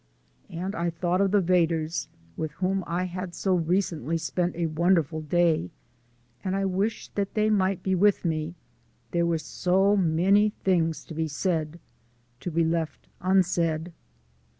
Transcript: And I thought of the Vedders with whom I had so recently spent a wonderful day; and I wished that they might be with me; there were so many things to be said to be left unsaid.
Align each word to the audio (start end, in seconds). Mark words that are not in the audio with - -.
And 0.49 0.73
I 0.73 0.89
thought 0.89 1.21
of 1.21 1.29
the 1.29 1.43
Vedders 1.43 2.07
with 2.35 2.53
whom 2.53 2.83
I 2.87 3.03
had 3.03 3.35
so 3.35 3.53
recently 3.53 4.17
spent 4.17 4.55
a 4.55 4.65
wonderful 4.65 5.21
day; 5.21 5.69
and 6.43 6.55
I 6.55 6.65
wished 6.65 7.13
that 7.13 7.35
they 7.35 7.51
might 7.51 7.83
be 7.83 7.93
with 7.93 8.25
me; 8.25 8.55
there 9.11 9.27
were 9.27 9.37
so 9.37 9.95
many 9.95 10.53
things 10.63 11.05
to 11.05 11.13
be 11.13 11.27
said 11.27 11.79
to 12.39 12.49
be 12.49 12.63
left 12.63 13.09
unsaid. 13.19 13.93